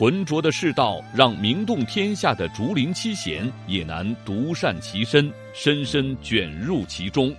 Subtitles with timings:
[0.00, 7.30] 浑浊的世道，让名动天下的竹林七贤也难独善其身，深深卷入其中。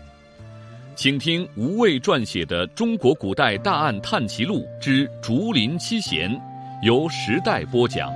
[0.93, 6.29] 请听吴畏撰写的《中国古代大案探奇录之竹林七贤》，
[6.83, 8.11] 由时代播讲。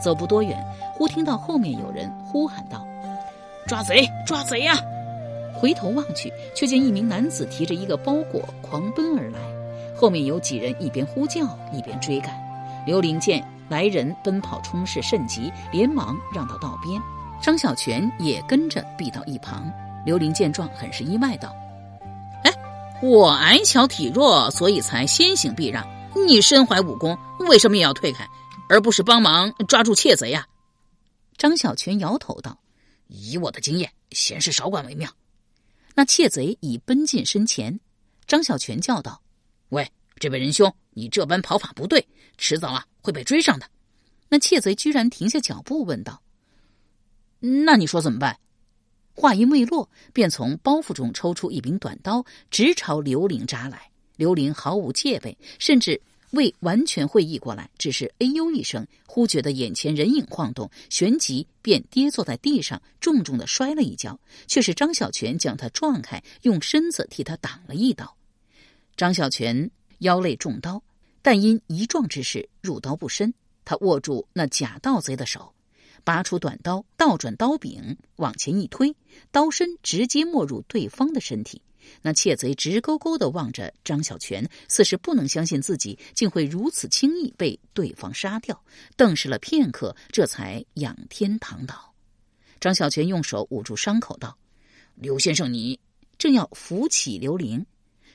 [0.00, 0.56] 走不多远，
[0.94, 2.82] 忽听到后面有人呼喊道
[3.68, 4.08] ：“抓贼！
[4.26, 4.74] 抓贼呀！”
[5.58, 9.38] 回头望去，却见一名男子提着一个包裹狂奔而来，
[9.96, 12.34] 后面有几人一边呼叫一边追赶。
[12.86, 17.00] 刘玲见来人奔跑冲势甚急，连忙让到道边。
[17.42, 19.70] 张小泉也跟着避到一旁。
[20.04, 21.52] 刘玲见状，很是意外，道
[22.44, 22.52] ：“哎，
[23.02, 25.84] 我矮小体弱，所以才先行避让。
[26.26, 28.26] 你身怀武功，为什么也要退开，
[28.68, 30.46] 而不是帮忙抓住窃贼呀？”
[31.36, 32.56] 张小泉摇头道
[33.08, 35.10] ：“以我的经验，闲事少管为妙。”
[35.96, 37.80] 那窃贼已奔近身前，
[38.26, 39.22] 张小泉叫道
[39.70, 43.66] ：“喂，这位仁兄，你这般跑法不对，迟早啊会被追上的。”
[44.28, 46.22] 那窃贼居然停下脚步，问道
[47.40, 48.38] ：“那你说怎么办？”
[49.16, 53.90] 话音未落，便从包袱中抽出一柄短刀，直朝刘玲扎来。
[54.16, 55.98] 刘玲毫无戒备，甚至。
[56.32, 64.18] 未完全会意过来，只是哎呦一声，忽觉得眼前人影晃动，旋即便跌坐在地上，重重的摔了一跤。
[64.46, 68.16] 却是张小泉将他撞开，用身子替他挡了一刀。
[68.96, 70.82] 张小泉腰肋中刀，
[71.22, 73.32] 但因一撞之势入刀不深。
[73.64, 75.52] 他握住那假盗贼的手，
[76.04, 78.94] 拔出短刀，倒转刀柄往前一推，
[79.30, 81.60] 刀身直接没入对方的身体。
[82.02, 88.62] 那窃贼直勾勾的望着张小泉，似是不能相信自己竟会如此轻易被对方杀掉。
[88.96, 91.94] 瞪视了片刻，这才仰天躺倒。
[92.60, 94.36] 张小泉用手捂住伤口，道
[94.96, 95.78] ：“刘先生，你
[96.18, 97.64] 正要扶起刘玲，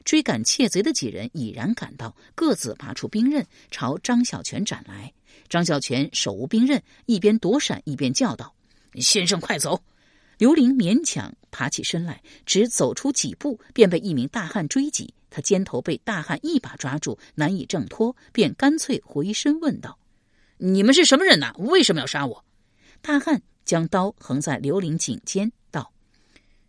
[0.04, 5.14] 追赶窃贼的几人已然赶到，各自拔出兵刃朝张小泉斩来。
[5.48, 8.56] 张小泉手无兵刃，一边躲闪一边叫道
[9.00, 9.80] ：‘先生，快走！’”
[10.42, 15.14] 刘玲勉强爬起身来，只走出几步，便被一名大汉追击。
[15.30, 20.00] 他肩头被大汉一把抓住，难以挣脱，便干脆回身问道
[20.58, 21.54] ：“你们是什么人呐？
[21.60, 22.44] 为什么要杀我？”
[23.04, 25.94] 大汉将刀横在刘玲颈间，道：“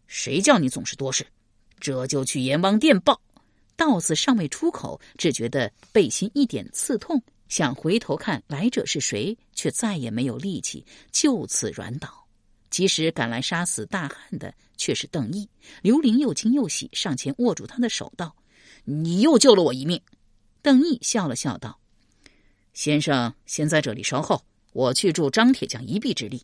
[0.06, 1.26] 谁叫你总是多事？
[1.80, 3.18] 这就去阎王殿报。”
[3.74, 12.21] 道字尚未出口，只觉得背心一点刺痛，想回头看来者是谁，却再也没有力气，就此软倒。
[12.72, 15.48] 及时赶来杀死大汉的却是邓毅，
[15.82, 18.34] 刘玲又惊又喜，上前握住他的手道
[18.84, 20.00] ：“你又救了我一命。”
[20.62, 21.78] 邓毅笑了笑道
[22.72, 26.42] ：“先生先在这里稍后，我去助张铁匠一臂之力。”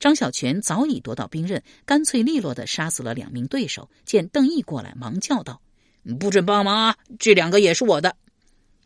[0.00, 3.90] 张小泉早已夺到兵刃，干脆利落的杀死了两名对手。
[4.04, 5.60] 见邓毅过来，忙叫道
[6.18, 6.96] ：“不准帮忙啊！
[7.18, 8.16] 这两个也是我的。”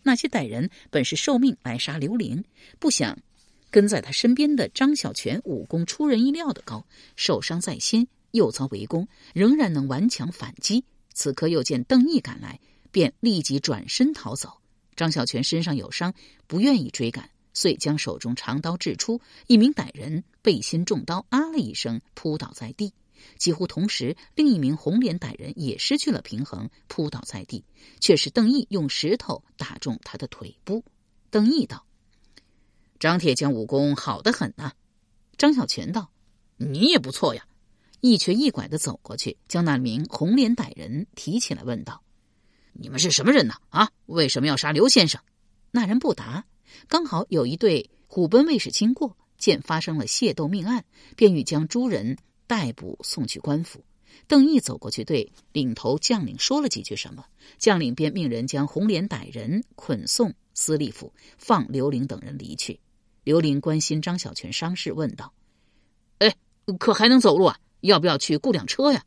[0.03, 2.45] 那些歹人本是受命来杀刘玲，
[2.81, 3.17] 不想。
[3.73, 10.85] 跟在他身边的张小泉武功出人意料的高，受伤在先，又遭围攻，仍然能顽强反击。
[11.15, 12.61] 此刻又见邓毅赶来，
[12.91, 14.59] 便立即转身逃走。
[14.95, 16.13] 张小泉身上有伤，
[16.47, 19.23] 不愿意追赶，遂将手中长刀掷出。
[19.47, 22.93] 一名歹人背心中刀，啊了一声，扑倒在地。
[23.39, 27.65] 几乎同时，另一名红脸歹人也失去了平衡，扑倒在地，
[28.01, 30.85] 却是邓毅用石头打中他的腿部。
[31.31, 31.87] 邓毅道。
[33.03, 34.71] 张铁匠武功好得很呐，
[35.37, 36.13] 张小泉道
[36.57, 37.45] ：“你也不错呀。”
[38.01, 42.05] 一瘸一拐的走过去，将那名红脸歹人提起来，问道
[42.73, 43.55] ：“你们是什么人呢？
[43.71, 45.21] 啊，为什么要杀刘先生？”
[45.73, 46.45] 那人不答。
[46.87, 50.85] 刚好有一队虎贲卫士经过，见发生了械斗命案，
[51.17, 52.17] 便欲将诸人
[52.47, 53.85] 逮捕送去官府。
[54.29, 57.25] 邓毅走过去，对领头将领说了几句什么，
[57.59, 62.79] 将领便命人将红脸歹人捆送司隶府，放刘玲等人离去。
[63.25, 65.33] 刘玲关心张小泉伤势，问道
[66.19, 66.35] ：“哎，
[66.79, 67.59] 可还能走路啊？
[67.81, 69.05] 要不要去雇辆车呀？”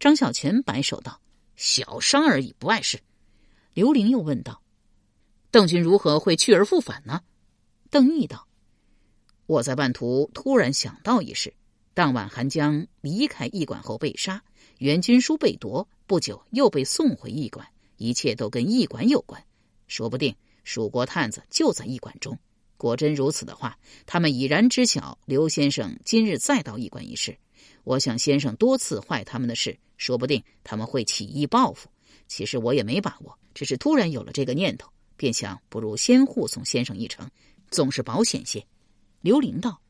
[0.00, 1.20] 张小泉摆手道
[1.56, 3.00] ：“小伤而已，不碍事。”
[3.74, 4.60] 刘玲又问道
[5.52, 7.22] ：“邓军如何会去而复返呢？”
[7.90, 8.48] 邓毅道
[9.46, 11.54] ：“我在半途突然想到一事，
[11.94, 14.42] 当晚韩江离开驿馆后被杀，
[14.78, 17.64] 袁军书被夺，不久又被送回驿馆，
[17.98, 19.40] 一切都跟驿馆有关，
[19.86, 20.34] 说不定
[20.64, 22.36] 蜀国探子就在驿馆中。”
[22.76, 27.36] 果真如此的话，他们已然知晓刘先生今日再到驿馆一事。
[27.84, 31.88] 我想先生多次坏他们的事，说不定他们会起义报复。
[32.26, 37.30] 其实我也没把握，只是突然有了这个念头，便想不如先护送先生一程，
[37.70, 38.66] 总是保险些。
[39.20, 39.80] 刘玲道：“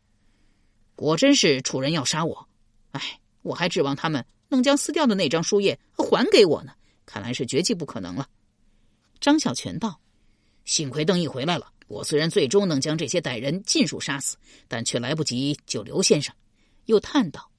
[0.96, 2.48] 果真是楚人要杀我，
[2.90, 6.72] 哎，我还指望他们能将撕掉的那张书页还给我呢。
[7.06, 8.28] 看来是绝技不可能了。”
[9.20, 10.00] 张小泉道
[10.64, 16.34] ：“幸亏邓毅回来了，我虽然最终能将这些歹人尽数杀死，但却来不及救刘先生。”
[16.86, 17.50] 又叹道。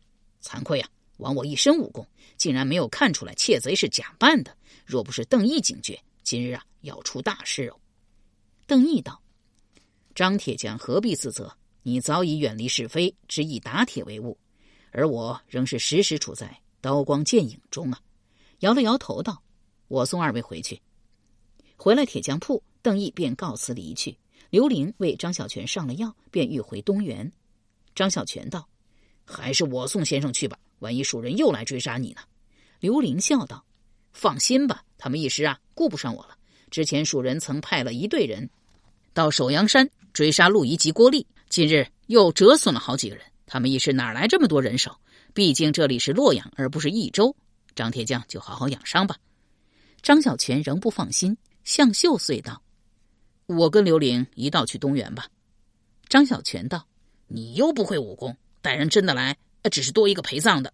[0.41, 0.87] 惭愧呀，
[1.17, 2.07] 枉我一身武功，
[2.37, 4.55] 竟然没有看出来窃贼是假扮的。
[4.85, 7.79] 若不是邓毅警觉，今日啊要出大事哦。
[8.67, 9.19] 邓毅道
[10.13, 11.51] ：“张铁匠何必自责？
[11.81, 14.37] 你早已远离是非，只以打铁为务，
[14.91, 17.99] 而我仍是时时处在刀光剑影中啊。”
[18.61, 19.41] 摇了摇头道
[19.87, 20.79] ：“我送二位回去。”
[21.77, 24.15] 回来铁匠铺，邓毅便告辞离去。
[24.51, 27.31] 刘玲为张小泉上了药，便欲回东园。
[27.95, 28.69] 张小泉道。
[29.27, 32.21] 还是我送先生去吧，万一蜀人又来追杀你呢？
[32.79, 33.65] 刘玲笑道
[34.13, 36.37] ：“放心吧，他们一时啊顾不上我了。
[36.69, 38.47] 之前蜀人曾派了一队人
[39.15, 43.25] 到首阳山追杀陆仪及郭丽，近日又折损了好几个人。
[43.47, 44.95] 他们一时哪来这么多人手？
[45.33, 47.35] 毕竟这里是洛阳，而不是益州。
[47.73, 49.17] 张铁匠就好好养伤吧。”
[50.03, 52.61] 张小泉仍不放心，向秀遂道
[53.45, 55.27] ：“我跟刘玲一道去东原吧。”
[56.07, 56.87] 张小泉道
[57.27, 59.37] ：“你又不会武功。”歹人真的来，
[59.71, 60.73] 只是多一个陪葬的。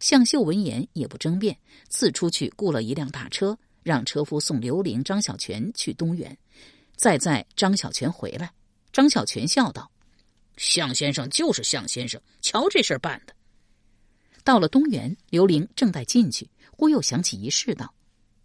[0.00, 1.56] 向秀闻言也不争辩，
[1.88, 6.36] 自出去雇了一辆大车，让车夫送刘玲、张小泉去东园，
[6.96, 8.52] 再载张小泉回来。
[8.92, 9.88] 张小泉笑道
[10.58, 13.34] ：“向先生就是向先生，瞧这事儿办的。”
[14.42, 17.94] 到了东园，刘玲正待进去，忽又想起一事，道：“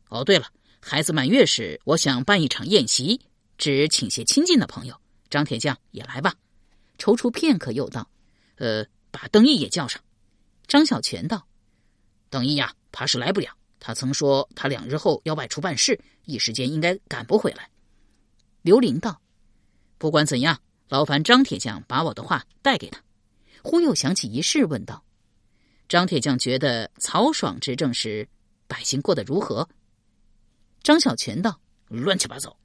[0.09, 0.45] 哦，对了，
[0.79, 3.19] 孩子满月时，我想办一场宴席，
[3.57, 4.99] 只请些亲近的朋友，
[5.29, 6.35] 张铁匠也来吧。”
[6.97, 8.09] 踌躇片刻，又道。
[8.55, 10.01] 呃，把邓毅也叫上。
[10.67, 11.47] 张小泉道
[12.29, 13.55] ：“邓毅呀，怕是来不了。
[13.79, 17.69] 他曾说他两日后要外出办事，一时间应该赶不回来。”
[18.63, 19.21] 刘玲道
[19.99, 20.59] ：“不管怎样，
[20.89, 23.01] 劳烦张铁匠把我的话带给他。”
[23.63, 25.03] 忽又想起一事，问道
[25.87, 28.27] ：“张铁匠觉得曹爽执政时，
[28.67, 29.69] 百姓过得如何？”
[30.81, 32.57] 张小泉道：“乱七八糟。”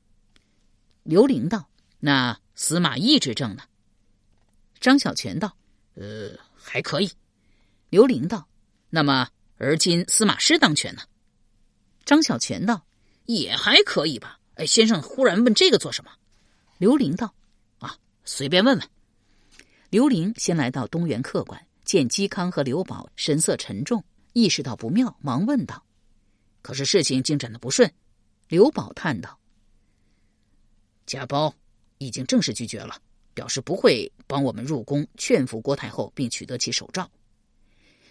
[1.03, 1.69] 刘玲道
[2.01, 3.63] ：“那司马懿之政呢？”
[4.81, 5.57] 张小泉道。
[5.95, 7.11] 呃，还可以。
[7.91, 8.49] 刘玲道
[8.89, 9.29] ：“那么，
[9.59, 11.03] 而今司马师当权呢？”
[12.07, 12.87] 张小泉道
[13.27, 16.11] ：“也还可以吧。”哎，先生忽然问这个做什么？
[16.79, 17.35] 刘玲道
[17.79, 18.89] ：“啊，随便问问。”
[19.91, 24.03] 刘玲先来到东园客馆，见嵇康和刘宝神色沉重，
[24.33, 25.85] 意识到不妙，忙问道
[26.63, 27.93] ：“可是事情进展的不顺？”
[28.49, 29.39] 刘宝叹道
[31.07, 31.55] ：“贾包
[31.99, 32.97] 已经正式拒绝了。”
[33.35, 37.11] 表示不会帮我们入宫劝服郭太后，并取得其手诏。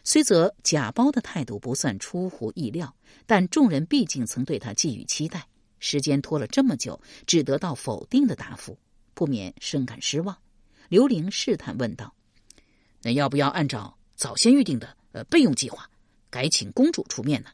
[0.03, 2.91] 虽则贾包的态度不算出乎意料，
[3.27, 5.47] 但众人毕竟曾对他寄予期待。
[5.79, 8.75] 时间拖了这么久，只得到否定的答复，
[9.13, 10.35] 不免深感失望。
[10.89, 12.11] 刘玲试探问道
[13.03, 15.87] ：“那要不要按照早先预定的呃备用计划，
[16.31, 17.51] 改请公主出面呢？”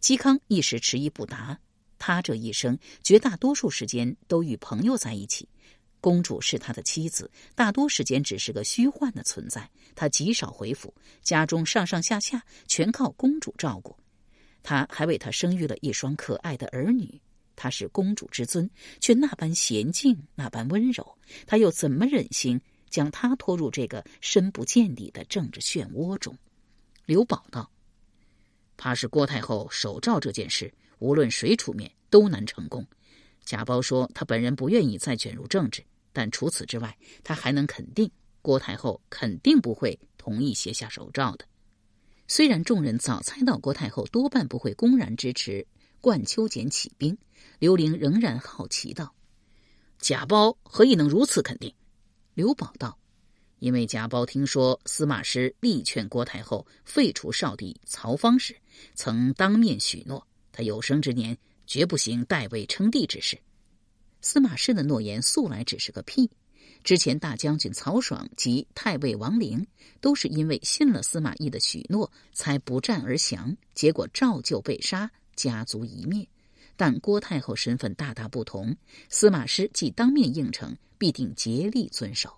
[0.00, 1.60] 嵇康一时迟疑不答。
[1.98, 5.48] 他这一生绝大多数时间都与朋友在一起。
[6.00, 9.68] 公主是他的妻子，大多时间只是个虚幻的存在。
[9.96, 13.96] 他极少回府，家中上上下下全靠公主照顾。
[14.62, 17.20] 他还为她生育了一双可爱的儿女。
[17.56, 21.18] 他是公主之尊，却那般娴静，那般温柔。
[21.46, 26.38] 他又怎么忍心将她拖入这个深不见底的政治漩涡中？
[27.06, 27.68] 刘宝道
[28.78, 32.86] ：“怕是郭太后手诏这件事，无论谁出面都难成功。”
[33.44, 38.10] 贾包说：“他本人不愿意再卷入政治，但除此之外，他还能肯定
[38.42, 41.46] 郭太后肯定不会同意写下手诏的。
[42.26, 45.66] 虽然众人早猜到郭太后多半不会公然支持
[46.00, 47.16] 冠秋俭起兵，
[47.58, 49.14] 刘玲仍然好奇道
[49.98, 51.72] ：‘贾包何以能如此肯定？’
[52.34, 52.98] 刘宝道
[53.60, 58.54] ：‘因为贾包听说司马师力劝郭太后废除少帝曹芳时，
[58.94, 60.26] 曾当面许诺，
[60.58, 61.38] 他有生之年。’”
[61.68, 63.38] 绝不行代位称帝之事。
[64.22, 66.30] 司马氏的诺言素来只是个屁。
[66.82, 69.66] 之前大将军曹爽及太尉王陵
[70.00, 76.26] 都是因为信了司马懿的许诺，才不战而降，结果照旧被杀，家族一灭。
[76.74, 78.74] 但郭太后身份大大不同，
[79.10, 82.32] 司马师既当面应承，必定竭力遵守。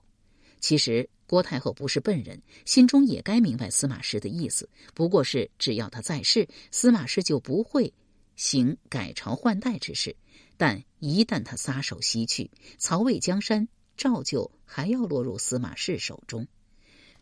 [0.58, 7.94] 其实郭太后不是笨人，心中也该明白司马师的意思，不过是只要他在世，司马师就不会。
[8.40, 10.16] 行改朝换代之事，
[10.56, 13.68] 但一旦他撒手西去，曹魏江山
[13.98, 16.48] 照旧还要落入司马氏手中。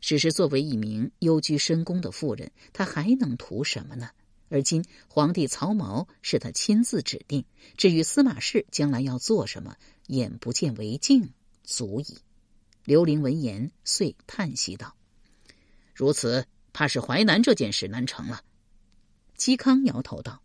[0.00, 4.10] 只是作为一名幽居深宫的妇人，她还能图什么呢？
[4.48, 7.44] 而今皇帝曹髦是他亲自指定，
[7.76, 11.32] 至于司马氏将来要做什么，眼不见为净，
[11.64, 12.18] 足矣。
[12.84, 14.94] 刘伶闻言，遂叹息道
[15.92, 18.44] ：“如此，怕是淮南这件事难成了。”
[19.36, 20.40] 嵇康摇头道：“，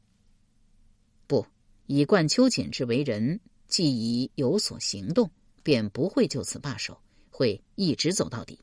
[1.86, 5.30] 以冠丘简之为人，既已有所行动，
[5.64, 6.98] 便不会就此罢手，
[7.30, 8.60] 会一直走到底。”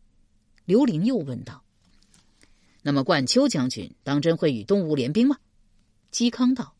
[0.64, 1.64] 刘伶又问道。
[2.82, 5.36] 那么，冠秋将军当真会与东吴联兵吗？
[6.12, 6.74] 嵇康道：“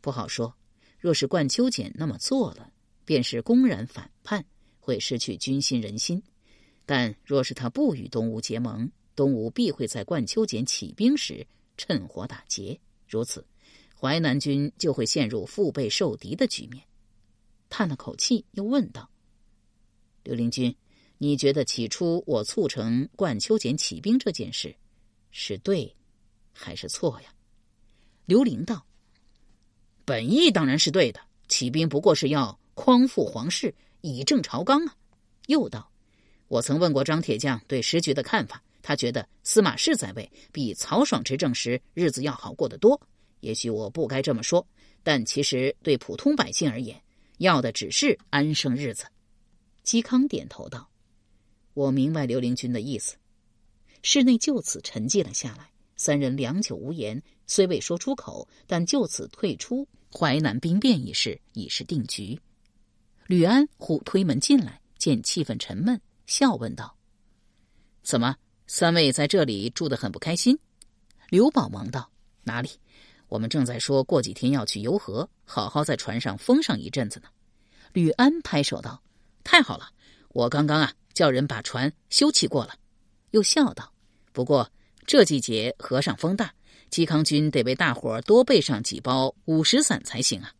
[0.00, 0.56] 不好说。
[0.98, 2.72] 若是冠丘简那么做了，
[3.04, 4.44] 便是公然反叛，
[4.80, 6.18] 会失去军心人心；
[6.86, 12.80] 但若是他不与东吴结盟，东吴必会在冠丘简起兵时趁火打劫。
[13.06, 13.44] 如此，
[14.06, 16.84] 淮南军就会陷入腹背受敌的局面。”
[17.68, 19.10] 叹了口气，又问道
[20.22, 20.72] ：“刘灵君，
[21.18, 24.72] 你觉得起初我促成冠秋俭起兵这件事？”
[25.32, 25.92] 是对，
[26.52, 27.34] 还是错呀？
[28.26, 28.86] 刘伶道
[30.06, 34.94] ：“本意当然是对的，起兵不过是要匡复皇室，以正朝纲啊。”
[35.48, 35.90] 又道
[36.46, 43.00] ：“我曾问过张铁匠对时局的看法，他觉得司马氏在位比曹爽执政时日子要好过得多。
[43.46, 44.66] 也许我不该这么说，
[45.04, 47.00] 但其实对普通百姓而言，
[47.38, 49.04] 要的只是安生日子。”
[49.86, 50.90] 嵇康点头道
[51.72, 53.14] ：“我明白刘灵君的意思。”
[54.02, 62.36] 室内就此沉寂了下来，三人良久无言，虽未说出口，但就此退出淮南兵变一事已是定局。
[63.28, 66.96] 吕安忽推门进来，见气氛沉闷，笑问道
[68.02, 68.34] ：“怎么，
[68.66, 70.58] 三位在这里住得很不开心？”
[71.30, 72.10] 刘宝忙道
[72.42, 72.70] ：“哪里，
[73.28, 77.28] 我们正在说过几天要去游河，好好在船上疯上一阵子呢。”
[77.92, 79.02] 吕安拍手道
[79.42, 79.90] ：“太好了，
[80.28, 82.74] 我刚刚啊叫人把船修葺过了。”
[83.32, 83.92] 又笑道。
[84.32, 84.70] 不过
[85.06, 86.52] 这季节河上风大，
[86.90, 90.52] 嵇康君得为大伙儿多备上几包五石散才行啊！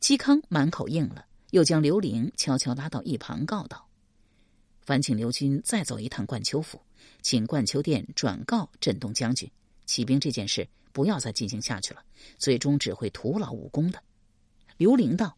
[0.00, 3.88] 嵇康满口应了，又将刘伶悄悄拉到一旁，告道
[4.80, 6.80] ：“烦请刘军再走一趟冠丘府，
[7.20, 9.50] 请冠丘殿转告镇东将军，
[9.86, 12.02] 起兵这件事不要再进行下去了，
[12.38, 14.02] 最终只会徒劳无功的。”
[14.76, 15.36] 刘伶道：“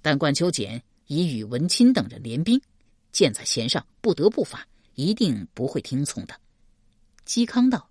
[0.00, 2.60] 但冠秋简已与文钦等人联兵，
[3.12, 6.34] 箭在弦上，不得不发，一定不会听从的。”
[7.26, 7.90] 嵇康道：“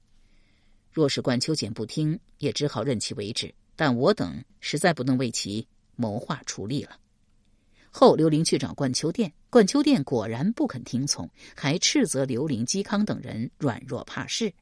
[0.92, 3.54] 若是冠秋简不听，也只好任其为之。
[3.76, 6.98] 但我等实在不能为其谋划出力了。”
[7.92, 14.54] 后刘玲去找冠秋殿，冠秋殿果然不肯听从，还斥责刘伶、嵇康等人软弱怕事。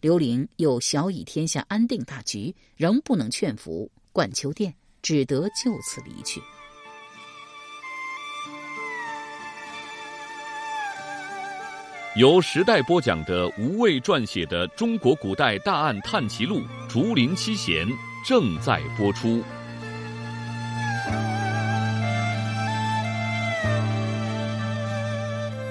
[0.00, 6.40] 刘伶又小以天下安定大局，仍不能劝服冠丘殿，只得就此离去。
[12.16, 17.86] 由时代播讲的吴畏撰写的《中国古代大案探奇录·竹林七贤》
[18.24, 19.42] 正在播出。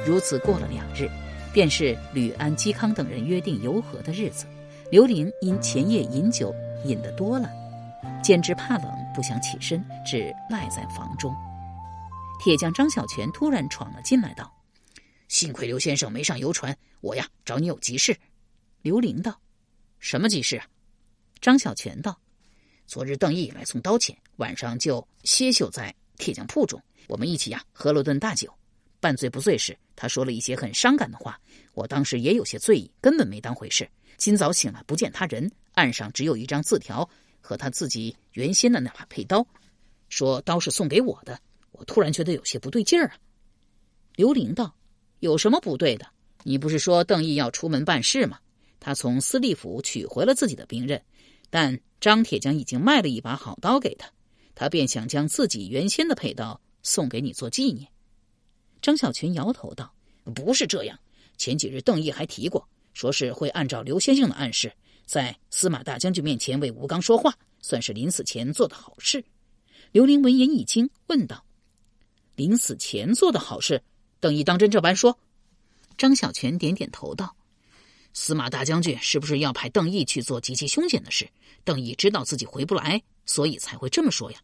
[0.05, 1.09] 如此过了两日，
[1.57, 4.45] 便是吕安、嵇康等人约定游河的日子。
[4.91, 6.53] 刘伶因前夜饮酒
[6.85, 7.49] 饮得多了，
[8.23, 11.35] 兼之怕冷，不想起身，只赖在房中。
[12.39, 14.55] 铁匠张小泉突然闯了进来，道。
[15.29, 18.15] 幸亏刘先生没上游船，我呀找你有急事。
[18.83, 19.41] 刘伶道
[19.97, 20.67] ：“什么急事啊？”
[21.41, 22.15] 张小泉道
[22.85, 26.79] ：“昨日邓毅来送刀钱，晚上就歇宿在铁匠铺中。
[27.07, 28.53] 我们一起呀喝了顿大酒，
[29.07, 31.39] 半醉不醉时，他说了一些很伤感的话。
[31.73, 33.89] 我当时也有些醉意，根本没当回事。
[34.17, 37.09] 今早醒来不见他人，岸上只有一张字条
[37.39, 39.47] 和他自己原先的那把佩刀，
[40.09, 41.39] 说刀是送给我的。
[41.71, 43.15] 我突然觉得有些不对劲儿啊。”
[44.17, 44.75] 刘伶道。
[45.21, 46.05] 有什么不对的？
[46.43, 48.37] 你不是说邓毅要出门办事吗？
[48.77, 51.01] 他从司隶府取回了自己的兵刃，
[51.49, 54.11] 但张铁匠已经卖了一把好刀给他，
[54.53, 57.87] 他便想将自己原先的佩刀送给你做纪念。
[58.81, 59.93] 张小群摇头道
[60.35, 60.99] ：“不是这样，
[61.37, 64.71] 前几日邓毅还提过，说是会按照刘先生的暗示，
[65.05, 69.23] 在司马大将军面前为吴刚说话，算是临死前做的好事。”
[69.91, 71.43] 刘玲闻言一惊，问道
[72.35, 73.81] ：“临死前做的好事？”
[74.19, 75.17] 邓毅当真这般说，
[75.97, 77.35] 张小泉点点头道
[78.13, 81.29] ：“司马大将军是不是要派邓毅去做极其凶险的事？
[81.63, 84.39] 邓毅知道自己回不来，所以才会这么说呀。”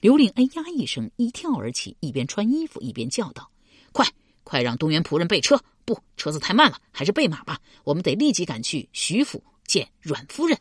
[0.00, 3.50] 刘玲哎呀一声，一跳而起，一边穿衣服一边叫道
[3.94, 4.04] ：“快
[4.42, 5.62] 快让东园仆人备车！
[5.84, 7.60] 不，车子太慢了，还是备马吧。
[7.84, 10.58] 我们得立即赶去徐府见阮夫人。”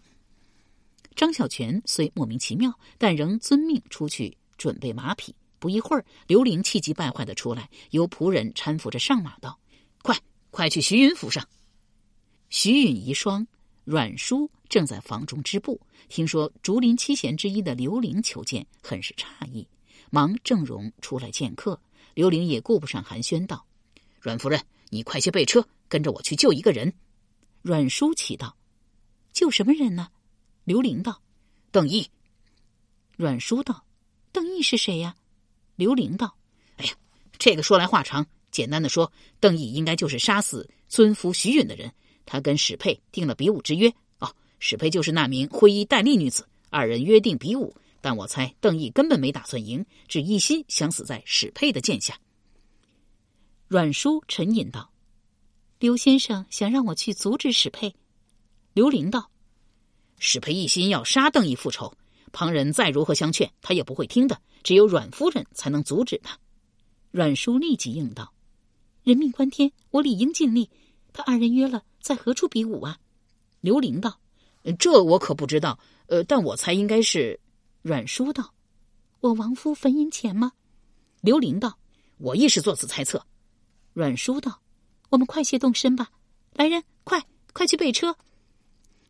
[1.16, 5.36] 张小泉虽莫名其妙，但仍遵命出去准备马匹。
[5.58, 9.58] 不一会儿，刘玲气急败坏的出来，由仆人搀扶着上马道
[10.04, 10.16] ：“快
[10.52, 11.48] 快去徐允府上。”
[12.50, 13.48] 徐允遗孀
[13.84, 19.68] 阮叔正在房中织布，听说竹林七贤之一的刘玲求见，很是诧异，
[20.12, 21.80] 忙郑容出来见客。
[22.14, 23.66] 刘玲也顾不上寒暄，道
[24.22, 26.94] ：“阮夫人，你快些备车，跟着我去救一个人。”
[27.64, 28.56] 阮叔启道
[29.34, 30.10] ：“救什么人呢？”
[30.64, 31.22] 刘玲道
[31.72, 32.08] ：“邓毅。”
[33.18, 33.84] 阮叔道
[34.32, 35.16] ：“邓毅是谁呀？”
[35.76, 36.36] 刘玲道
[36.78, 36.94] ：“哎呀，
[37.40, 41.92] 这个说来话长，简单的说，邓毅应该就是杀死尊夫徐允的人。
[42.26, 43.92] 他跟史佩定了比武之约。
[44.20, 52.20] 哦，史佩就是那名灰衣戴笠女子，二人约定比武。”但我猜邓毅根本没打算赢，只一心想死在史佩的剑下。
[53.70, 54.92] 阮叔沉吟道
[55.80, 57.96] ：“刘先生想让我去阻止史佩。”
[58.76, 59.32] 刘玲道
[60.20, 61.94] ：“史佩一心要杀邓毅复仇，
[62.34, 64.38] 旁人再如何相劝，他也不会听的。
[64.64, 66.38] 只有阮夫人才能阻止他。”
[67.10, 68.34] 阮叔立即应道
[69.04, 70.70] ：“人命关天，我理应尽力。
[71.14, 73.00] 他二人约了在何处比武啊？”
[73.62, 74.20] 刘玲道
[74.78, 75.80] ：“这我可不知道。
[76.08, 77.40] 呃，但我猜应该是。”
[77.84, 78.54] 阮叔道
[79.20, 80.54] ：“我亡夫坟茔前吗？”
[81.20, 81.78] 刘玲道
[82.18, 83.28] ：“我亦是作此猜测。”
[83.92, 84.62] 阮叔道
[85.12, 86.10] ：“我们快些动身吧！
[86.54, 87.22] 来人，快
[87.52, 88.16] 快去备车！”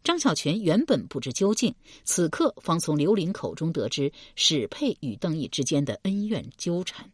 [0.04, 7.12] 张小泉原本不知究竟，此刻方从刘玲口中得知史佩与邓毅之间的恩怨纠缠，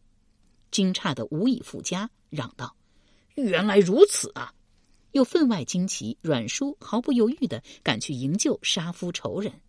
[0.70, 2.74] 惊诧的无以复加，嚷道
[3.36, 4.54] ：“原来如此啊！”
[5.12, 9.60] 又分外惊奇，阮叔毫不犹豫的赶去营救杀夫仇人，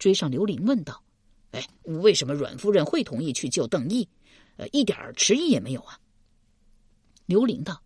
[0.00, 1.04] 追上刘玲问道。
[1.52, 4.08] 哎，为什么阮夫人会同意去救邓毅？
[4.56, 5.98] 呃，一点迟疑也没有啊。
[7.26, 7.82] 刘玲道：“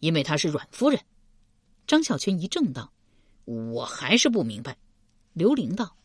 [0.00, 1.00] 因为她是阮夫人。”
[1.86, 2.92] 张小泉一怔道
[3.44, 4.76] ：“我还是不明白。”
[5.34, 5.96] 刘玲道：“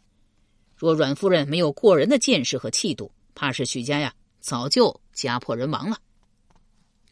[0.76, 5.98] 若阮夫人没有过人的见识和气度，怕是许家呀早就家破人亡了。”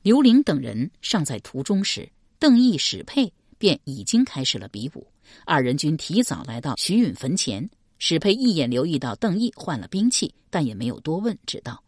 [0.02, 5.06] 刘玲等人尚在途中时，邓毅、史佩便已经开始了比武，
[5.46, 7.70] 二人均提早来到徐允坟前。
[8.04, 11.84] 史佩一眼留意到邓毅换了兵器，但也没有多问，只道：“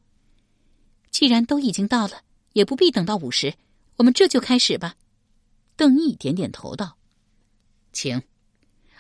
[1.10, 2.22] 既然都已经到了，
[2.54, 3.56] 也不必等到午时，
[3.98, 4.94] 我们这就开始吧。”
[5.76, 6.98] 邓毅点点头道
[7.92, 8.22] ：“请。”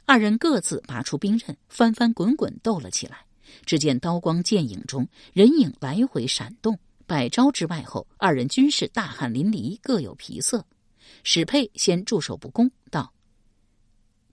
[0.05, 3.27] 二人各自拔出兵刃，翻翻滚滚斗了起来。
[3.63, 10.65] 只见刀光剑影中，人影来回闪动，百招之外后，二人均是大汗淋漓，各有皮色。
[11.21, 13.13] 史佩先驻守不攻，道：“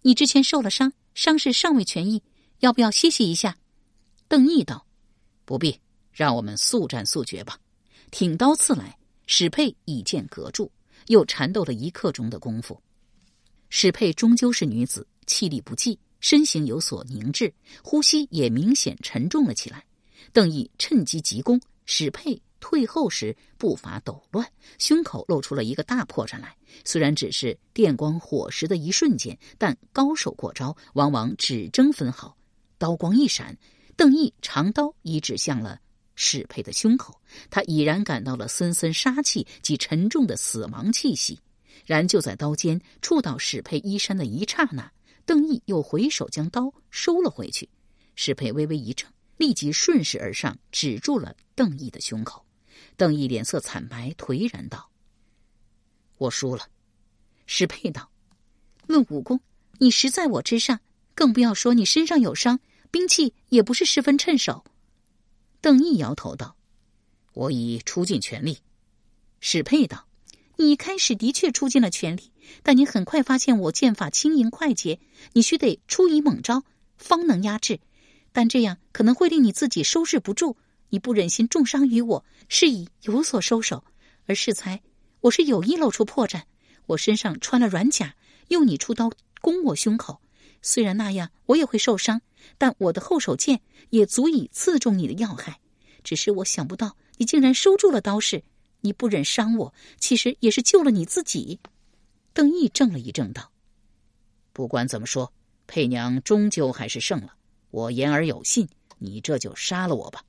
[0.00, 2.22] 你之前受了伤，伤势尚未痊愈。”
[2.60, 3.56] 要不要歇息一下？
[4.28, 4.86] 邓毅道
[5.44, 5.80] ：“不必，
[6.12, 7.58] 让我们速战速决吧。”
[8.10, 10.70] 挺刀刺来，史佩以剑隔住，
[11.06, 12.80] 又缠斗了一刻钟的功夫。
[13.70, 19.84] 史佩终究是女子，气力不济，身形有所凝滞，呼吸也明显沉重了起来。
[20.32, 24.46] 邓毅趁机急攻，史佩退后时步伐抖乱，
[24.78, 26.54] 胸口露出了一个大破绽来。
[26.84, 32.36] 虽然只是电光火石的一瞬间，但高手过招，往往只争分毫。
[32.80, 33.54] 刀光一闪，
[33.94, 35.78] 邓毅长刀已指向了
[36.14, 41.38] 史佩的胸口，他已然感到了森森杀气及沉重的死亡气息。
[41.84, 44.90] 然就在刀尖触到史佩衣衫的一刹那，
[45.26, 47.68] 邓毅又回手将刀收了回去。
[48.16, 52.46] 史佩微微一怔，立即顺势而上，止住了邓毅的胸口。
[52.96, 54.90] 邓毅脸色惨白，颓然道
[56.16, 56.66] ：“我输了。”
[57.44, 58.10] 史佩道
[58.88, 59.38] ：“论武功，
[59.78, 60.80] 你实在我之上，
[61.14, 62.58] 更不要说你身上有伤。”
[62.90, 64.64] 兵器也不是十分趁手，
[65.60, 66.56] 邓毅摇头道
[67.34, 68.58] ：“我已出尽全力。”
[69.38, 70.08] 史佩道
[70.58, 72.32] ：“你一开始的确出尽了全力，
[72.64, 74.98] 但你很快发现我剑法轻盈快捷，
[75.34, 76.64] 你须得出一猛招
[76.96, 77.78] 方能压制，
[78.32, 80.56] 但这样可能会令你自己收拾不住。
[80.88, 83.84] 你不忍心重伤于我，是以有所收手。
[84.26, 84.82] 而适才，
[85.20, 86.42] 我是有意露出破绽，
[86.86, 88.16] 我身上穿了软甲，
[88.48, 90.20] 用你出刀攻我胸口。”
[90.62, 92.20] 虽然那样我也会受伤，
[92.58, 95.60] 但我的后手剑也足以刺中你的要害。
[96.02, 98.42] 只是我想不到你竟然收住了刀势，
[98.80, 101.60] 你不忍伤我，其实也是救了你自己。
[102.32, 103.50] 邓毅怔了一怔，道
[104.52, 105.32] ：“不管怎么说，
[105.66, 107.34] 佩娘终究还是胜了。
[107.70, 108.68] 我言而有信，
[108.98, 110.24] 你这就杀了我吧。”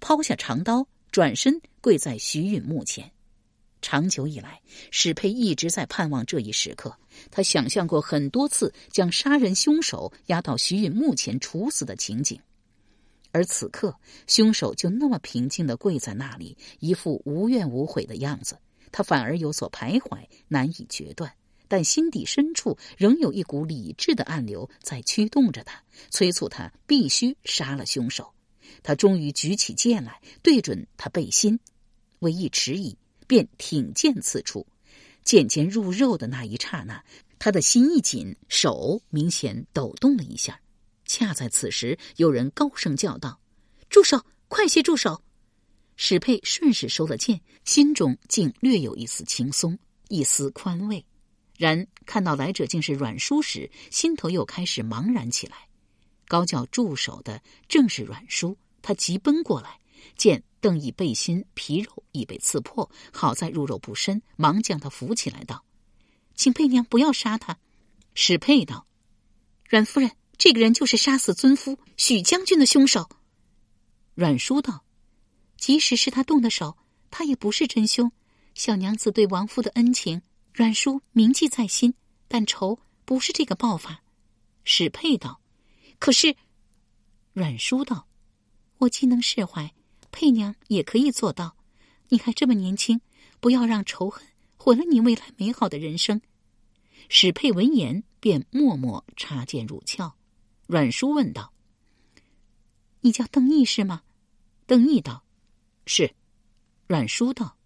[0.00, 3.10] 抛下长刀，转身跪在徐允墓前。
[3.82, 6.96] 长久以来，史佩一直在盼望这一时刻。
[7.30, 12.40] 他想象过很多次将杀人凶手押到徐允墓前处死的情景，
[13.32, 13.94] 而此刻
[14.26, 18.58] 凶手就那么平静的跪在那里，一副无怨无悔的样子。
[18.92, 21.32] 他反而有所徘徊，难以决断。
[21.68, 28.32] 但心底深处仍有一股理智的暗流在驱动着他，催促他必须杀了凶手。
[28.82, 31.60] 他终于举起剑来，对准他背心，
[32.18, 32.96] 为一迟疑，
[33.30, 34.66] 便挺剑刺出。
[35.22, 37.04] 剑尖入肉的那一刹那，
[37.38, 40.60] 他的心一紧，手明显抖动了一下。
[41.06, 43.40] 恰在此时，有人高声叫道
[43.88, 44.20] ：“住手！
[44.48, 45.22] 快些住手！”
[45.94, 51.06] 史佩顺势收了剑，心中竟略有一丝轻松，一丝宽慰。
[51.56, 55.68] 然看到来者竟是阮叔时，心头又开始茫然起来。
[56.26, 59.78] 高叫住手的正是阮叔，他急奔过来，
[60.16, 65.64] 见邓毅背心皮肉已被刺破，好在入肉不深，忙将他扶起来，道
[66.36, 67.58] ：“请佩娘不要杀他。”
[68.14, 68.86] 史佩道
[69.68, 73.08] ：“阮夫人，这个人就是杀死尊夫许将军的凶手。”
[74.14, 74.84] 阮叔道
[75.56, 76.76] ：“即使是他动的手，
[77.10, 78.12] 他也不是真凶。
[78.54, 81.94] 小娘子对王夫的恩情。”阮叔铭记在心，
[82.26, 84.02] 但仇不是这个报法。
[84.64, 85.40] 史佩道
[85.98, 86.36] ：“可是。”
[87.32, 88.08] 阮叔道
[88.78, 89.72] ：“我既能释怀，
[90.10, 91.56] 佩娘也可以做到。
[92.08, 93.00] 你还这么年轻，
[93.38, 96.20] 不要让仇恨毁了你未来美好的人生。”
[97.08, 100.12] 史佩闻言便默默插剑入鞘。
[100.66, 101.52] 阮叔问道
[103.02, 104.02] ：“你叫邓毅是吗？”
[104.66, 105.24] 邓毅道
[105.86, 106.14] ：“是。”
[106.86, 107.56] 阮叔道：“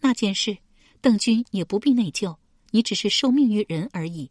[0.00, 0.58] 那件事。”
[1.02, 2.36] 邓君也不必内疚，
[2.70, 4.30] 你只是受命于人而已。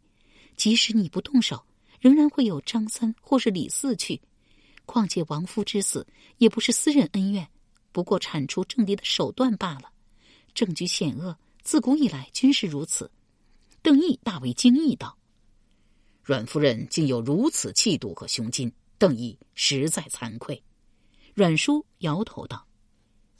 [0.56, 1.66] 即使你不动手，
[2.00, 4.18] 仍然会有张三或是李四去。
[4.84, 6.06] 况且亡夫之死
[6.38, 7.48] 也不是私人恩怨，
[7.92, 9.90] 不过铲除政敌的手段罢了。
[10.54, 13.10] 政局险恶，自古以来均是如此。
[13.80, 15.16] 邓毅大为惊异道
[16.22, 20.62] ：“阮夫人竟有如此气度和胸襟，邓毅实在惭愧。”
[21.34, 22.66] 阮叔摇头道：“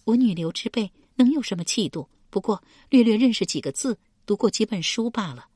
[0.04, 5.48] 我女流之辈能有什么气度？”不过略略认识几个字，读过几本书罢了。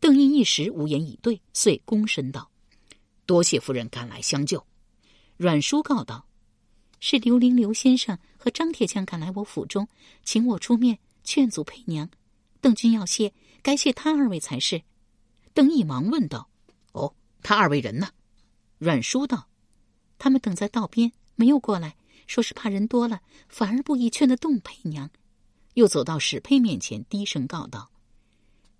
[0.00, 2.50] 邓毅一时无言以对，遂躬身道
[3.24, 4.66] ：“多谢夫人赶来相救。”
[5.36, 6.26] 阮叔告道
[7.00, 9.88] ：“是刘伶刘先生和张铁匠赶来我府中，
[10.24, 12.08] 请我出面劝阻佩娘。
[12.60, 14.82] 邓君要谢，该谢他二位才是。”
[15.52, 16.48] 邓毅忙问道
[16.92, 18.10] ：“哦，他二位人呢？”
[18.78, 19.48] 阮叔道
[20.18, 25.10] ：“他们等在道边，没有过来，说是怕人多了，反而不宜劝得动佩娘。”
[25.74, 27.90] 又走到史佩面前，低声告道：“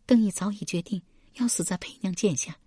[0.07, 1.03] 邓毅早已决定
[1.35, 2.59] 要死在佩娘剑下，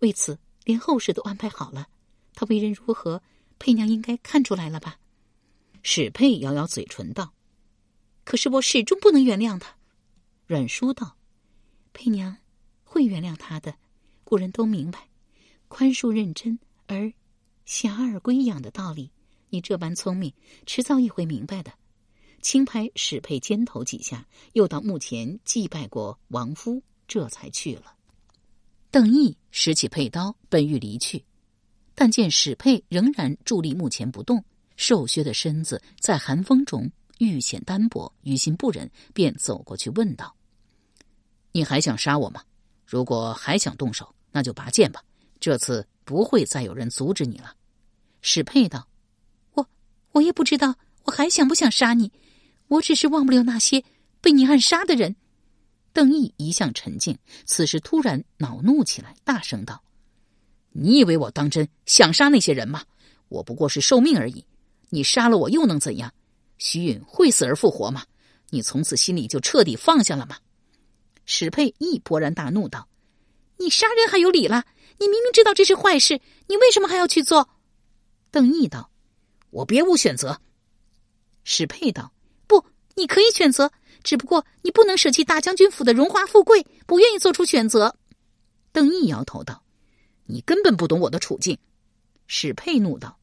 [0.00, 1.88] 为此连后事都安排好了。
[2.34, 3.22] 他为人如何，
[3.58, 4.98] 佩娘应该看出来了吧？”
[5.82, 7.32] 史佩咬咬嘴唇道
[8.24, 9.76] ：“可是我始终不能原谅他。”
[10.46, 11.16] 阮叔道
[11.92, 12.36] ：“佩娘
[12.84, 13.74] 会原谅他的。
[14.24, 15.08] 古人都明白，
[15.68, 17.12] 宽恕认真而
[17.64, 19.10] 侠而归养的道理。
[19.50, 20.32] 你这般聪明，
[20.66, 21.72] 迟早也会明白的。”
[22.42, 27.94] 轻拍史佩肩头几下，又到墓前祭拜过亡夫，这才去了。
[28.90, 31.24] 邓毅拾起佩刀，本欲离去，
[31.94, 34.44] 但见史佩仍然伫立墓前不动，
[34.76, 40.34] 瘦削的身子在寒风中愈显单薄，于心不忍，便走过去问道
[41.52, 42.42] ：“你还想杀我吗？
[42.84, 45.02] 如果还想动手，那就拔剑吧。
[45.38, 47.54] 这次不会再有人阻止你了。”
[48.20, 48.88] 史佩道
[49.54, 49.66] ：“我
[50.12, 52.10] 我也不知道，我还想不想杀你。”
[52.68, 53.84] 我只是忘不了那些
[54.22, 55.14] 被你暗杀的人。
[55.92, 59.84] 邓毅一向沉静，此时突然恼怒起来，大声道
[60.76, 62.82] ：“你以为我当真想杀那些人吗？
[63.28, 64.44] 我不过是受命而已。
[64.90, 66.12] 你杀了我又能怎样？
[66.58, 68.04] 徐允会死而复活吗？
[68.50, 70.36] 你从此心里就彻底放下了吗？”
[71.26, 72.88] 史佩亦勃然大怒道
[73.56, 74.64] ：“你杀人还有理了？
[74.98, 77.48] 你明明知道这是坏事，你为什么还要去做？”
[78.30, 78.90] 邓毅道
[79.50, 80.40] ：“我别无选择。”
[81.44, 82.12] 史佩道。
[82.46, 87.96] 不你可以选择，只不过你不能舍弃大将军府的荣华富贵，不愿意做出选择。
[88.70, 89.63] 邓毅摇头道
[90.26, 91.58] ：“你根本不懂我的处境。”
[92.26, 93.18] 史佩怒道：“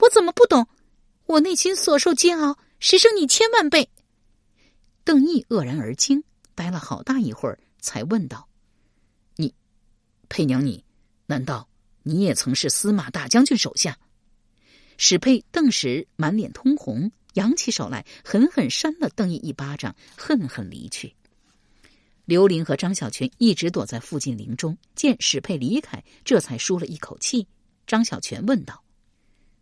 [0.00, 0.66] 我怎么不懂？
[1.26, 3.90] 我内心所受煎熬，实胜你千万倍。”
[5.04, 8.48] 邓毅愕然而惊，呆了好大一会儿，才问道
[9.36, 9.54] ：“你，
[10.28, 10.84] 佩娘，你
[11.26, 11.68] 难道
[12.02, 13.98] 你也曾是司马大将军手下？”
[14.96, 17.10] 史佩顿时满脸通红。
[17.34, 21.14] 扬起手来，狠狠扇了邓毅一巴掌，恨恨离去。
[22.28, 27.48] 刘玲和张小泉一直躲在附近林中，见史佩离开，这才舒了一口气。
[27.86, 28.84] 张小泉问道：“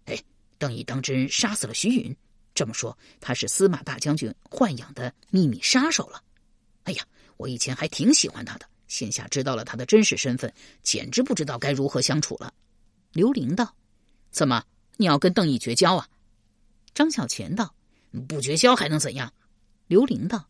[0.07, 0.21] 哎，
[0.59, 2.17] 邓毅当真杀死了徐允？
[2.57, 6.21] 这么说，他是司马大将军豢养的秘密杀手了？
[6.83, 10.53] 哎呀，我以前还挺喜欢他的，现下知道了他的真实身份，
[10.83, 12.53] 简直不知道该如何相处了。”
[13.15, 13.77] 刘玲道
[14.33, 14.65] ：“怎么，
[14.97, 16.09] 你要跟邓毅绝交啊？”
[16.93, 17.73] 张小泉道
[18.27, 19.33] ：“不绝交还能怎样？”
[19.87, 20.49] 刘玲道：“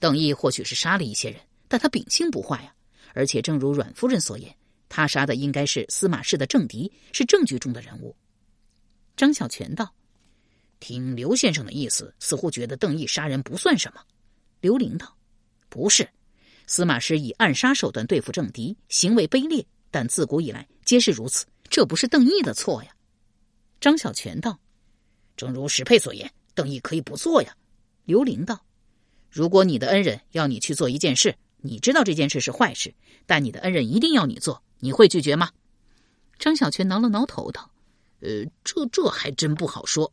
[0.00, 1.38] 邓毅或许是杀了一些人，
[1.70, 2.74] 但他秉性不坏呀。
[3.14, 4.54] 而且正如阮夫人所言，
[4.88, 8.14] 他杀的应该是司马氏的政敌，是政局中的人物。”
[9.16, 9.94] 张小泉道
[10.80, 14.00] ：“听刘先生的意思，似乎觉得邓毅杀人不算什么。”
[14.60, 15.16] 刘玲道
[15.68, 16.08] ：“不是，
[16.66, 22.94] 司马师以暗杀手段对付政敌，行为卑劣，但自古以来皆是如此，这不是邓毅的错呀。”
[23.80, 24.58] 张小泉道
[25.36, 27.56] ：“正如史佩所言，邓毅可以不做呀。”
[28.04, 28.64] 刘玲道
[29.30, 32.94] ：“如果你的恩人要你去做一件事，你知道这件事是坏事，
[33.26, 35.50] 但你的恩人一定要你做，你会拒绝吗？”
[36.38, 37.70] 张小泉挠了挠头道
[38.20, 40.12] ：“呃，这这还真不好说。”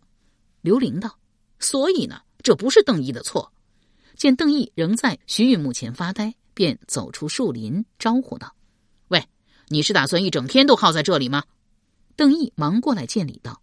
[0.62, 1.17] 刘玲道
[1.60, 3.51] ：“所以呢，这不是邓毅的错。”
[4.17, 8.55] 见邓毅仍在徐允墓前发呆，便走出树林，招呼道
[9.10, 9.23] ：“喂，
[9.67, 11.43] 你是打算一整天都耗在这里吗？”
[12.17, 13.62] 邓毅忙过来见礼道：“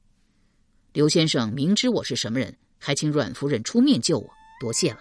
[0.94, 5.00] 刘先生明知我是什么人，还请阮夫人出面救我，多谢了。”